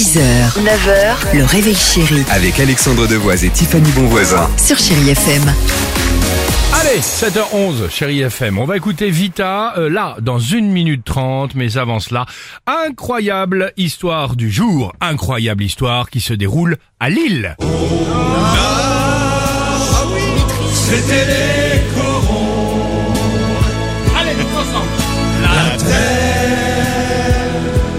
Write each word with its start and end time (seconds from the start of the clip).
6h, 0.00 0.18
9h, 0.64 1.36
le 1.36 1.44
réveil 1.44 1.74
chéri 1.74 2.24
Avec 2.30 2.58
Alexandre 2.58 3.06
Devoise 3.06 3.44
et 3.44 3.50
Tiffany 3.50 3.90
Bonvoisin. 3.90 4.48
sur 4.56 4.78
Chérie 4.78 5.10
FM. 5.10 5.42
Allez, 6.72 7.00
7h11, 7.00 7.90
chérie 7.90 8.20
FM. 8.22 8.58
On 8.58 8.64
va 8.64 8.78
écouter 8.78 9.10
Vita, 9.10 9.74
euh, 9.76 9.90
là, 9.90 10.16
dans 10.22 10.38
une 10.38 10.70
minute 10.70 11.04
trente, 11.04 11.54
mais 11.54 11.76
avant 11.76 12.00
cela, 12.00 12.24
incroyable 12.66 13.74
histoire 13.76 14.36
du 14.36 14.50
jour. 14.50 14.94
Incroyable 15.02 15.62
histoire 15.64 16.08
qui 16.08 16.22
se 16.22 16.32
déroule 16.32 16.78
à 16.98 17.10
Lille. 17.10 17.54
C'était 20.72 21.26
les 21.26 22.00
corons. 22.00 22.86
Allez, 24.18 24.30
ensemble. 24.56 24.88
La 25.42 25.76
terre, 25.76 25.90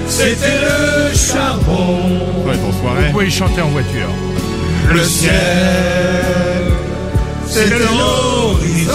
c'était 0.08 0.62
le 0.62 1.14
charbon. 1.16 1.41
Vous 3.06 3.12
pouvez 3.12 3.30
chanter 3.30 3.62
en 3.62 3.70
voiture. 3.70 4.10
Le 4.90 5.04
ciel, 5.04 5.34
c'était 7.48 7.80
l'horizon. 7.80 8.92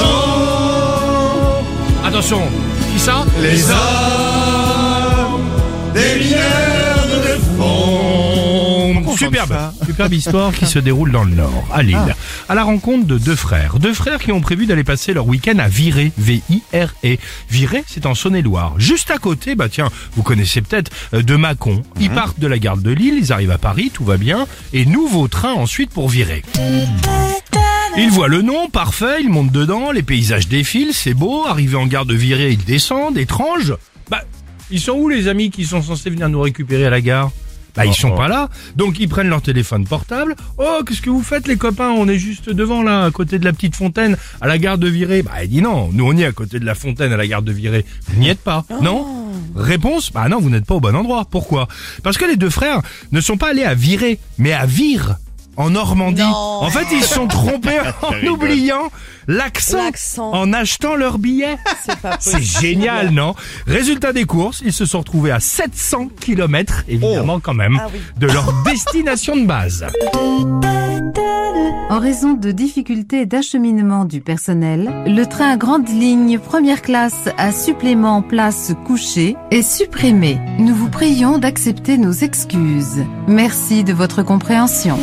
Attention, 2.05 2.43
qui 2.93 2.99
ça? 3.01 3.25
Les 3.43 3.71
armes, 3.71 4.56
Superbe, 9.27 9.73
superbe 9.85 10.13
histoire 10.13 10.53
qui 10.53 10.67
se 10.67 10.79
déroule 10.79 11.11
dans 11.11 11.25
le 11.25 11.35
Nord, 11.35 11.65
à 11.73 11.83
Lille, 11.83 12.15
à 12.49 12.55
la 12.55 12.63
rencontre 12.63 13.07
de 13.07 13.19
deux 13.19 13.37
frères. 13.37 13.79
Deux 13.79 13.95
frères 13.95 14.19
qui 14.19 14.33
ont 14.33 14.41
prévu 14.41 14.67
d'aller 14.67 14.85
passer 14.85 15.13
leur 15.13 15.27
week-end 15.27 15.59
à 15.59 15.69
Viré, 15.69 16.13
V-I-R-E. 16.19 17.17
Viré, 17.51 17.85
c'est 17.87 18.07
en 18.07 18.15
Saône-et-Loire. 18.15 18.75
Juste 18.79 19.11
à 19.11 19.19
côté, 19.19 19.55
bah 19.55 19.69
tiens, 19.69 19.89
vous 20.15 20.23
connaissez 20.23 20.63
peut-être 20.63 20.91
euh, 21.15 21.23
de 21.23 21.37
Mâcon. 21.37 21.83
Ils 22.01 22.11
partent 22.11 22.39
de 22.39 22.47
la 22.47 22.59
gare 22.59 22.77
de 22.77 22.91
Lille, 22.91 23.17
ils 23.19 23.33
arrivent 23.33 23.51
à 23.51 23.59
Paris, 23.59 23.91
tout 23.93 24.05
va 24.05 24.17
bien, 24.17 24.47
et 24.73 24.87
nouveau 24.87 25.29
train 25.29 25.53
ensuite 25.53 25.91
pour 25.91 26.09
Viré. 26.09 26.43
Ils 27.99 28.11
voient 28.11 28.29
le 28.29 28.43
nom, 28.43 28.69
parfait, 28.69 29.23
ils 29.23 29.31
montent 29.31 29.53
dedans, 29.53 29.91
les 29.91 30.03
paysages 30.03 30.49
défilent, 30.49 30.93
c'est 30.93 31.15
beau, 31.15 31.47
arrivés 31.47 31.77
en 31.77 31.87
gare 31.87 32.05
de 32.05 32.15
Viré, 32.15 32.51
ils 32.51 32.65
descendent, 32.65 33.17
étrange. 33.17 33.75
Bah, 34.11 34.23
ils 34.71 34.81
sont 34.81 34.93
où 34.93 35.09
les 35.09 35.29
amis 35.29 35.51
qui 35.51 35.65
sont 35.65 35.83
censés 35.83 36.11
venir 36.11 36.29
nous 36.29 36.41
récupérer 36.41 36.87
à 36.87 36.91
la 36.91 37.01
gare? 37.01 37.31
Bah 37.77 37.87
ils 37.87 37.95
sont 37.95 38.15
pas 38.15 38.29
là, 38.29 38.49
donc 38.75 38.99
ils 38.99 39.09
prennent 39.09 39.29
leur 39.29 39.43
téléphone 39.43 39.85
portable. 39.87 40.35
Oh 40.59 40.81
qu'est-ce 40.87 41.03
que 41.03 41.11
vous 41.11 41.23
faites 41.23 41.47
les 41.47 41.57
copains? 41.57 41.91
On 41.91 42.09
est 42.09 42.19
juste 42.19 42.51
devant 42.51 42.83
là, 42.83 43.05
à 43.05 43.11
côté 43.11 43.39
de 43.39 43.45
la 43.45 43.53
petite 43.53 43.77
fontaine, 43.77 44.17
à 44.41 44.47
la 44.47 44.59
gare 44.59 44.79
de 44.79 44.89
Viré. 44.89 45.23
Bah 45.23 45.45
il 45.45 45.51
dit 45.51 45.63
non, 45.63 45.91
nous 45.93 46.07
on 46.07 46.17
est 46.17 46.25
à 46.25 46.33
côté 46.33 46.59
de 46.59 46.65
la 46.65 46.75
fontaine 46.75 47.13
à 47.13 47.17
la 47.17 47.27
gare 47.27 47.43
de 47.43 47.53
Viré. 47.53 47.85
Vous 48.09 48.19
n'y 48.19 48.29
êtes 48.29 48.41
pas, 48.41 48.65
non? 48.81 49.07
Réponse? 49.55 50.13
Bah 50.13 50.29
non, 50.29 50.41
vous 50.41 50.51
n'êtes 50.51 50.67
pas 50.67 50.75
au 50.75 50.81
bon 50.81 50.95
endroit. 50.95 51.27
Pourquoi? 51.31 51.69
Parce 52.03 52.19
que 52.19 52.25
les 52.25 52.37
deux 52.37 52.51
frères 52.51 52.81
ne 53.13 53.21
sont 53.21 53.37
pas 53.37 53.51
allés 53.51 53.65
à 53.65 53.75
Viré, 53.75 54.19
mais 54.39 54.53
à 54.53 54.67
Vire. 54.67 55.17
En 55.57 55.71
Normandie. 55.71 56.23
En 56.23 56.69
fait, 56.71 56.87
ils 56.93 57.03
se 57.03 57.15
sont 57.15 57.27
trompés 57.27 57.79
en 58.03 58.27
oubliant 58.27 58.91
l'accent 59.27 59.79
L'accent. 59.79 60.31
en 60.33 60.53
achetant 60.53 60.95
leur 60.97 61.19
billet. 61.19 61.57
C'est 62.21 62.43
génial, 62.61 63.11
non? 63.11 63.35
Résultat 63.67 64.13
des 64.13 64.25
courses, 64.25 64.63
ils 64.65 64.73
se 64.73 64.85
sont 64.85 64.99
retrouvés 64.99 65.31
à 65.31 65.41
700 65.41 66.09
km, 66.21 66.85
évidemment 66.89 67.41
quand 67.41 67.55
même, 67.55 67.79
Ah 67.81 67.89
oui. 67.93 68.01
de 68.19 68.27
leur 68.27 68.53
destination 68.65 69.37
de 69.37 69.47
base. 69.47 69.87
En 71.89 72.01
raison 72.01 72.33
de 72.35 72.51
difficultés 72.51 73.27
d'acheminement 73.27 74.05
du 74.05 74.21
personnel, 74.21 74.93
le 75.07 75.25
train 75.25 75.53
à 75.53 75.57
grande 75.57 75.89
ligne 75.89 76.39
première 76.41 76.83
classe 76.83 77.29
à 77.39 77.53
supplément 77.53 78.23
place 78.23 78.73
couchée 78.87 79.37
est 79.53 79.63
supprimé. 79.63 80.39
Nous 80.59 80.75
vous 80.75 80.89
prions 80.91 81.39
d'accepter 81.39 81.97
nos 81.97 82.13
excuses. 82.13 83.05
Merci 83.29 83.85
de 83.85 83.93
votre 83.93 84.25
compréhension. 84.25 84.99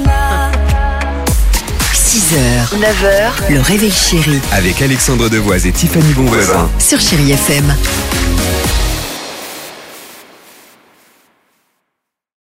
6h, 2.14 2.78
9h, 2.80 3.52
le 3.52 3.60
réveil 3.60 3.92
chéri 3.92 4.40
Avec 4.52 4.84
Alexandre 4.84 5.30
Devoise 5.30 5.66
et 5.66 5.72
Tiffany 5.72 6.14
Bonvoisin. 6.14 6.70
sur 6.78 7.02
Chérie 7.02 7.32
FM. 7.32 7.76